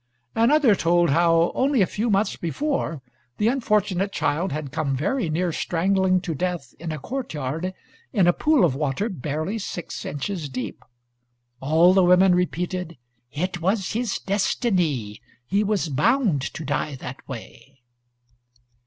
[0.33, 3.03] Another told how, only a few months before,
[3.37, 7.71] the unfortunate child had come very near strangling to death in a courtyard
[8.11, 10.81] in a pool of water barely six inches deep.
[11.59, 12.97] All the women repeated,
[13.31, 15.21] "It was his destiny.
[15.45, 17.77] He was bound to die that way."